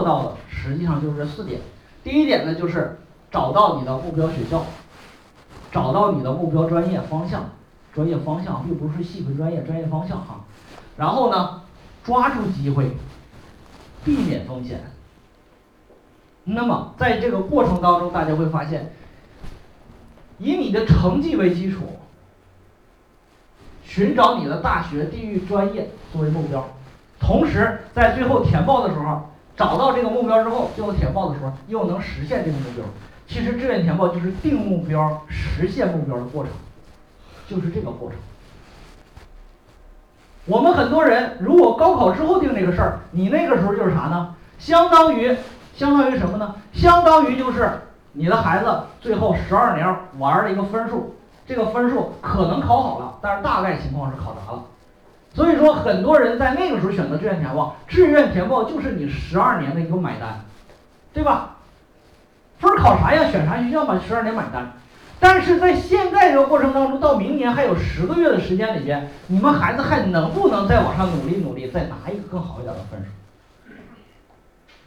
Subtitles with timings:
[0.00, 1.60] 做到的实际上就是这四点。
[2.02, 2.98] 第一点呢，就是
[3.30, 4.64] 找到你的目标学校，
[5.70, 7.50] 找到你的目标专业方向，
[7.92, 10.46] 专业方向并不是细分专业，专业方向哈。
[10.96, 11.60] 然后呢，
[12.02, 12.92] 抓住机会，
[14.02, 14.80] 避免风险。
[16.44, 18.94] 那么在这个过程当中，大家会发现，
[20.38, 21.82] 以你的成绩为基础，
[23.84, 26.66] 寻找你的大学、地域、专业作为目标，
[27.18, 29.26] 同时在最后填报的时候。
[29.60, 32.82] 找到这个目标之后，最后填报的时候又能实现这个目标。
[33.28, 36.50] 其实志愿填报就是定目标、实现目标的过程，
[37.46, 38.18] 就是这个过程。
[40.46, 44.34] 我们很多人如果高考之后定这个事儿，你那个时候就是啥呢？
[44.58, 45.36] 相当于
[45.76, 46.54] 相当于什么呢？
[46.72, 47.70] 相当于就是
[48.12, 51.14] 你的孩子最后十二年玩的一个分数，
[51.46, 54.62] 这个分数可能考好了，但是大概情况是考砸了。
[55.32, 60.40] 所以说，很多人在那个时候选择志愿填报，志愿填报就是你十二年的一个买单，
[61.12, 61.56] 对吧？
[62.58, 63.30] 分考啥呀？
[63.30, 64.00] 选啥学校嘛？
[64.06, 64.72] 十二年买单。
[65.20, 73.10] 但是在现在这个过程当中，到明年还有十个月的时间里边，你们孩子还能不能再往上努力努力，再拿一个更好一点的分数？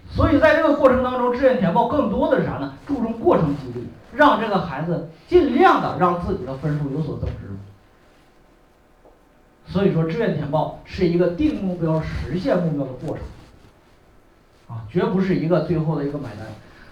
[0.10, 2.74] 所以在这个过程当中，志愿填报更多的是啥呢？
[2.86, 7.43] 注重过程激励，让这个孩子尽量的让自己的分数有所增值。
[9.74, 13.26] 所以说，志愿填报是一个定目标、实现目标的过程，
[14.68, 16.46] 啊，绝不是一个最后的一个买单。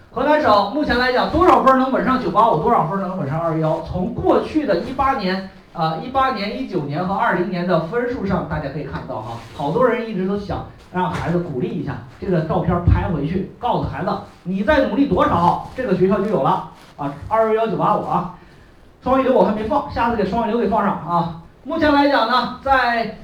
[0.10, 3.84] 河南省目前来讲，多少分能稳上九八五，多少分能稳上二幺？
[3.84, 14.10] 从过去的一八年、啊一八年、一九年和二零年的分数上，大家可以看到哈，好多人一直都想让孩子鼓励一下，这个照片拍回去，告诉孩子，
[14.42, 18.34] 你再努力多少，这个学校就有了啊，二幺幺九八五啊。
[19.04, 21.41] 双一流我还没放，下次给双一流给放上啊。
[21.64, 23.20] 目前来讲呢，在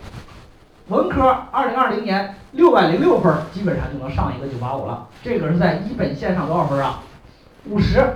[0.89, 5.07] 文科二零二零年六百零六分，基本上就能上一个九八五了。
[5.23, 6.99] 这个是在一本线上多少分啊？
[7.65, 8.15] 五十。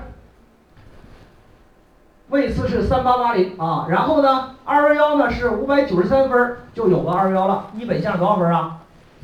[2.30, 3.88] 位次是三八八零啊。
[3.90, 7.72] 然后呢，二幺幺呢是五百九十三分，就有个二幺幺了。
[7.74, 8.78] 一本线多少分啊？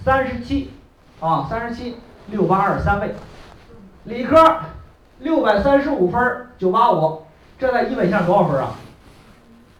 [0.04, 0.72] 三十七
[1.20, 1.98] 啊，三十七，
[2.32, 3.14] 六八二三位。
[4.06, 4.62] 理科
[5.20, 7.22] 六百三十五分，九八五，
[7.60, 8.72] 这在一本线多少分啊？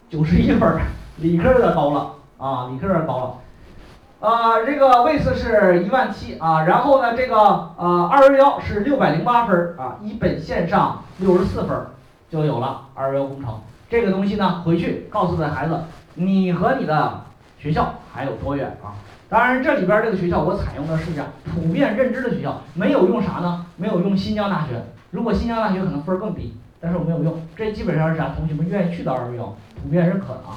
[0.08, 0.78] 九十一分。
[1.20, 3.34] 理科有点高了啊，理科有点高了，
[4.20, 7.36] 呃，这个位次是一万七啊，然后呢，这个
[7.76, 11.76] 呃二幺幺是六百零八分啊，一本线上六十四分
[12.30, 13.60] 就有了二幺幺工程。
[13.90, 15.80] 这个东西呢，回去告诉这孩子，
[16.14, 17.22] 你和你的
[17.58, 18.94] 学校还有多远啊？
[19.28, 23.66] 当然，这里边这个学校我采用的是讲普遍认知的学校，没有用啥呢？
[23.76, 24.84] 没有用新疆大学。
[25.10, 28.30] 如果新疆大学可能分更低，但是我没有用，这基本上是啥？
[28.36, 30.54] 同学们愿意去的二幺幺，普遍认可的啊。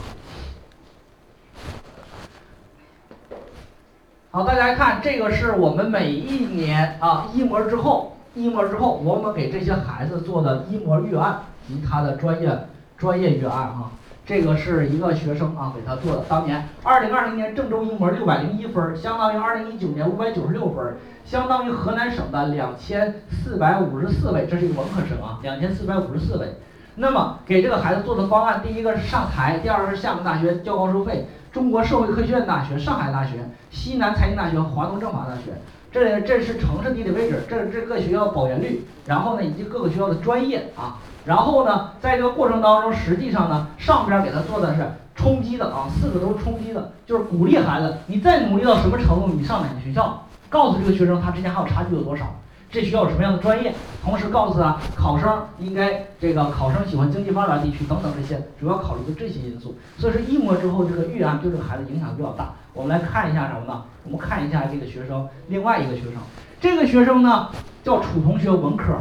[4.33, 12.49] 好，大家看，这个是我们每一年啊一模之后，一模之后，我们给这些孩子做的一模预案及他的专业
[12.97, 13.91] 专业预案啊。
[14.25, 26.55] 这个是一个学生啊给他做的，当年二零二零年郑州一模六百零一分，相当于二零一九年五百九十六分，相当于河南省的两千四百五十四位，这是一个文科生啊，两千四百五十四位。
[26.95, 31.27] 那么给这个孩子做的方案，第一个是上台，第二个是厦门大学交高收费。
[31.51, 35.51] 中国社会科学院大学、上海大学、西南财经大学华东政法大学，
[35.91, 52.27] 这这是城市地理位置，这这个学校保研率，然后呢以及各个学校的专业啊，然后呢在这个过程当中，实际上呢上边给他做的是冲击的啊，四个都是冲击的，就是鼓励孩子，你再努力到什么程度，你上哪个学校，告诉这个学生他之间还有差距有多少。
[52.71, 53.73] 这需要什么样的专业？
[54.01, 59.75] 同时告诉他，考生应该这个考生喜欢经济发达地区等等这些，主要考虑的这些因素。
[59.97, 62.53] 所以说一模之后，这个预案对这个孩子影响比较大。
[62.73, 63.83] 我们来看一下什么呢？
[64.05, 66.13] 我们看一下这个学生，另外一个学生，
[66.61, 67.49] 这个学生呢
[67.83, 68.95] 叫楚同学，文科，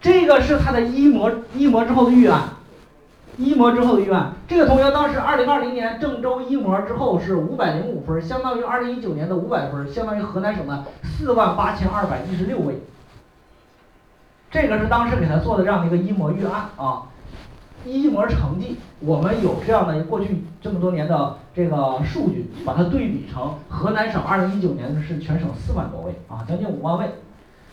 [0.00, 2.42] 这个是他的一模一模之后的预案。
[3.38, 12.78] 一模之后的预案，这个同学当时二零二零年郑州一模之后是五百零五分，相当于二零一九年的五百分，相当于河南省的四万八千二百一十六位。
[14.50, 17.04] 这个是当时给他做的这样的一个一模预案啊，
[17.86, 27.06] 一模成绩，我们有这样的过去这么多年的这个数据，把它对比成河南省二零一九年的是全省四万多位啊，将近五万位。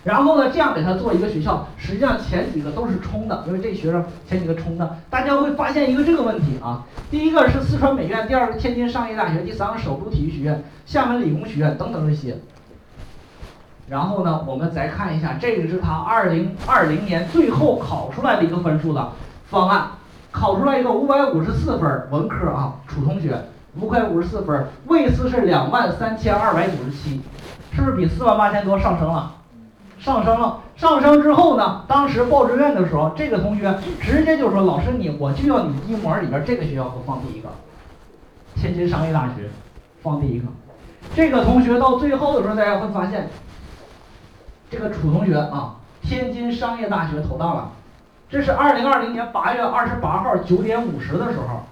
[0.06, 6.86] 然后呢，这样给他做一个学校，实际上前几个都是冲的，因为这学生前几个冲的，大家会发现一个这个问题啊。
[7.12, 12.38] 第一个是四川美院，第二个天津商业大学，第三个首都体育学院、厦门理工学院等等这些。
[13.90, 19.12] 然后呢，我们再看一下，这个是他二零二零年最后考出来的一个分数的
[19.50, 19.92] 方案，
[20.32, 23.38] 考出来一个五百五十四分文科啊，楚同学
[23.82, 27.22] 五百五十四分，位次是两万三千二百九十七。
[27.72, 29.36] 是不是比四万八千多上升了？
[30.00, 31.84] 上升了，上升之后呢？
[31.86, 37.50] 当时报志愿的时候，这个同学直接就说：“老师，你我就要你一模里边这个学校给我放第一个，
[38.56, 39.50] 天津商业大学
[40.02, 40.48] 放第一个。”
[41.14, 43.28] 这个同学到最后的时候，大家会发现，
[44.72, 47.72] 这个楚同学啊，天津商业大学投到了。
[48.30, 51.64] 这是二零二零年八月二十八号九点五十的时候，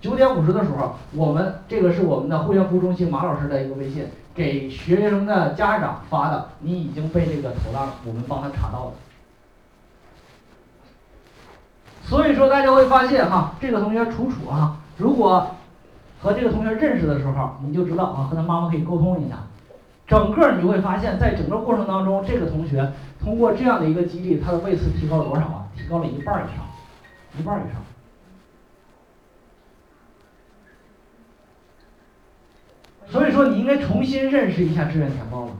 [0.00, 4.06] 九点五十的时候，我们这个是我们的会员服务中心马老师的一个微信。
[4.36, 8.92] 给学生的家长发的，你已经被这个投档，我们帮他查到了。
[12.02, 15.50] 所以说大家会发现哈，这个同学楚楚啊，如果
[16.20, 19.36] 和这个同学认识的时候，你就知道啊，和他妈妈可以沟通一下。
[20.06, 25.66] 整个你会发现在整个过程当中，这个同学通过这样的一个激励，他的位次提高了多少啊？
[25.76, 26.64] 提高了一半以上，
[27.38, 27.82] 一半以上。
[33.08, 35.50] 所以说，你应该重新认识一下志愿填报了，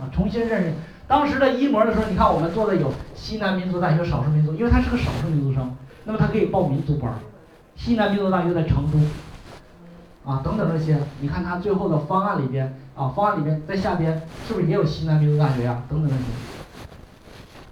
[0.00, 0.72] 啊，重新认识。
[1.06, 7.16] 当时的一模的时候，你看我们做的有西南民族大学少数民族，因为他是个少数民族生，那么他可以报民族班儿。
[7.76, 8.98] 西南民族大学在成都，
[10.30, 15.82] 啊，等等这些，你看他最后的方案里边，啊，方案里边在下边是不是也有西南民族大学呀？
[15.88, 16.22] 等等这些。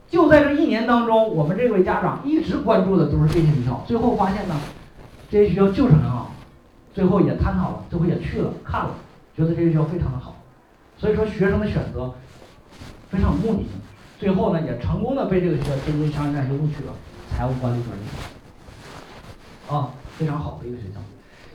[0.09, 4.55] 就在这一年当中，我们这位家长一直关注的都是这些学校，最后发现呢，
[5.31, 6.31] 这些学校就是很好，
[6.93, 8.91] 最后也探讨了，最后也去了看了。
[9.37, 10.35] 觉得这个学校非常的好，
[10.97, 12.15] 所以说学生的选择
[13.11, 13.73] 非常有目的性，
[14.19, 16.95] 最后呢也成功的被这个学校天津商业大学录取了
[17.31, 21.01] 财务管理专业，啊，非常好的一个学校，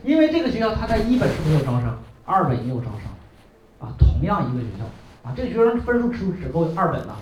[0.04, 1.92] 因为这个学校它在一本是没有招生，
[2.24, 3.10] 二本也有招生，
[3.80, 4.84] 啊，同样一个学校，
[5.28, 7.18] 啊，这个学生分数是不是只够二本了？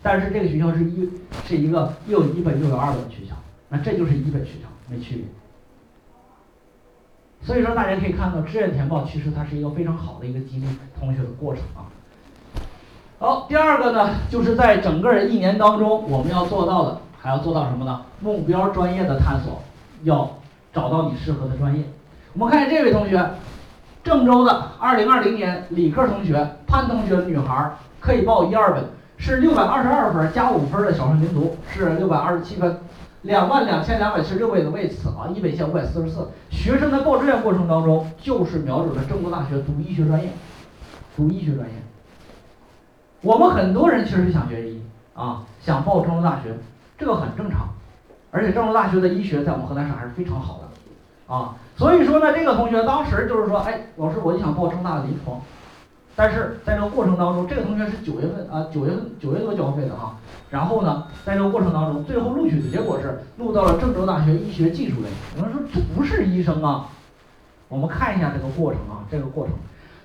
[0.00, 1.10] 但是这个学校是一
[1.44, 3.34] 是一个又一本又有二本的学校，
[3.68, 5.24] 那这就是一本学校，没区别。
[7.44, 10.66] 所以说，大家可以看到，志愿填报其实它是一个非常好的一个激励
[10.98, 11.84] 同学的过程啊。
[13.18, 18.00] 好，第二个呢，就是在整个一年当中，我们要做到的，还要做到什么呢？
[18.20, 19.60] 目标专业的探索，
[20.04, 20.38] 要
[20.72, 21.84] 找到你适合的专业。
[22.32, 23.30] 我们看这位同学，
[24.02, 28.84] 郑州的2020年理科同学潘同学，女孩，可以报一二本，
[29.18, 32.78] 是六百二十二分加五分的小数民族，是六百二十七分。
[33.22, 36.28] 两万两千两百七十六位的位次啊，一本线五百四十四。
[36.64, 40.30] 学生在报志愿过程当中，就是瞄准了郑州大学读医学专业，
[41.14, 41.74] 读医学专业。
[43.20, 44.82] 我们很多人其实想学医
[45.12, 46.56] 啊，想报郑州大学，
[46.96, 47.68] 这个很正常。
[48.30, 55.38] 而且郑州大学的医学在我们河南省还是非常好的，啊，所以说呢，这个同学当时就是说，哎，老师，我就想报郑大的临床。
[56.16, 60.16] 但是在这个过程当中，这个同学是九月份啊，九月份九月多交费的哈。
[60.50, 65.08] 然后呢，在这个过程当中，最后录取的结果是录到了郑州大学医学技术类。
[65.36, 66.86] 有人说这不是医生啊？
[67.68, 69.54] 我们看一下这个过程啊，这个过程。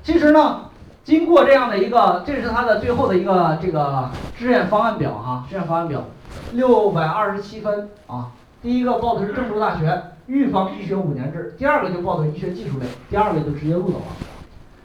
[0.01, 0.61] 其实呢，
[1.03, 6.06] 经过这样的一个，这是他的最后的一个这个志愿方案表哈，志愿方案表，
[6.53, 8.31] 六百二十七分啊。
[8.63, 14.29] 第一个报的是郑州大学预防医学五年制，第二个就报的医学技术类，第二个就直接录走了。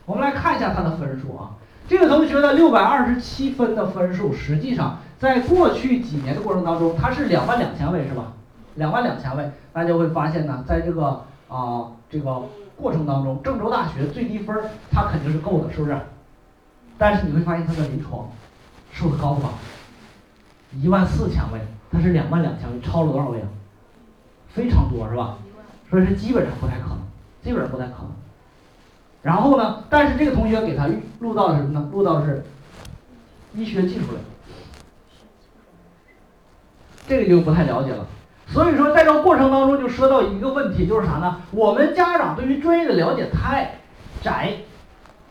[0.07, 1.51] 我们来看一下他的分数啊，
[1.89, 8.33] 这个同学的六百二十七分的分数，实际上在过去几年的过程当中，他是两万两千位是吧？
[8.75, 12.43] 两万两千位，大家会发现呢，在这个啊这个
[12.77, 14.57] 过程当中，郑州大学最低分
[14.91, 15.97] 他肯定是够的，是不是？
[16.99, 18.29] 但是你会发现他的临床
[18.93, 19.49] 数字高不高？
[20.81, 23.49] 一万四千位，他是两万两千位，超了多少位啊？
[24.49, 25.39] 非常多是吧？
[25.89, 26.99] 所以说基本上不太可能，
[27.43, 28.11] 基本上不太可能。
[29.25, 29.83] 然后呢？
[29.89, 30.87] 但是这个同学给他
[31.21, 31.89] 录到了什么呢？
[31.91, 32.45] 录到的是
[33.55, 34.19] 医学技术类，
[37.09, 38.05] 这个就不太了解了。
[38.49, 41.39] 所以说，在这过程当中就说到一个问题，就是啥呢？
[41.53, 43.79] 我们家长对于专业的了解太
[44.21, 44.53] 窄，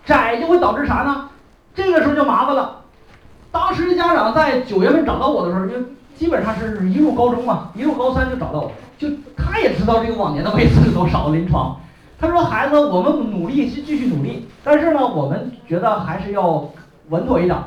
[0.04, 1.30] 窄就会导致啥呢？
[1.76, 2.82] 这个时候就麻烦了。
[3.52, 5.76] 当时家长在九月份找到我的时候，就
[6.16, 9.08] 基本上是一入高中嘛，一入高三就找到我，就
[9.38, 11.80] 他也知道这个往年的位次是多少临床。
[12.24, 16.70] 他说：“孩子，我们努力是继续努力，但是呢，我们觉得还是要
[17.10, 17.58] 稳妥一点。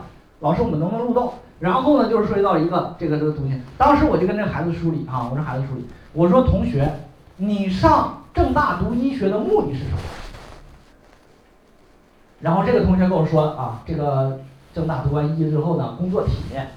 [0.40, 1.34] 老师，我们能不能录到？
[1.60, 3.60] 然后呢，就是涉及到一个这个这个东西。
[3.76, 5.84] 当时我就跟这孩子梳理啊，我说孩子梳理，
[6.14, 6.90] 我说同学，
[7.36, 9.98] 你上正大读医学的目的是什么？
[12.40, 14.40] 然后这个同学跟我说啊，这个
[14.72, 16.70] 正大读完医之后呢，工作体面，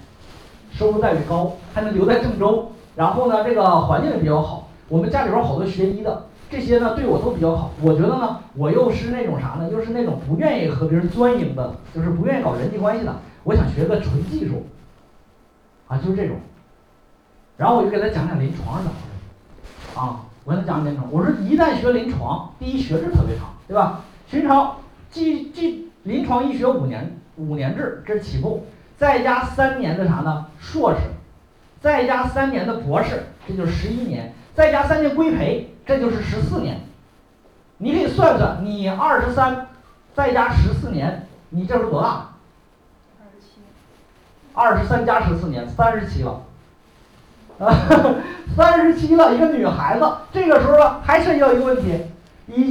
[0.73, 4.67] 收入待遇高，还能留在郑州，然后呢，这个环境也比较好。
[4.89, 9.69] 我们家里边好多学医的。”这些呢对我都比较好，我觉得呢，我又是那种啥呢？
[9.71, 13.15] 又是那种不愿意和别人钻营的，就是不愿意搞人际关系的。
[13.43, 14.65] 我想学个纯技术，
[15.87, 16.37] 啊，就是这种。
[17.55, 21.07] 然后我就给他讲讲临床是怎么回事，啊，我跟他讲临床。
[21.11, 24.01] 我说一旦学临床，第一学制特别长，对吧？
[24.31, 24.77] 临床，
[25.11, 28.65] 技技临床医学五年五年制，这是起步，
[28.97, 30.47] 再加三年的啥呢？
[30.57, 30.99] 硕士，
[31.79, 36.79] 再加三年的博士，这就是十一年，再加三年规培，这就是十四年。
[37.79, 39.67] 你可以算算，你二十三，
[40.13, 42.35] 再加十四年，你这时候多大？
[43.19, 43.61] 二十七。
[44.53, 46.43] 二十三加十四年，三十七了。
[47.57, 47.73] 啊，
[48.55, 52.05] 三十七了，一个女孩子，这个时候呢，还涉及到一个问题，
[52.47, 52.67] 已经。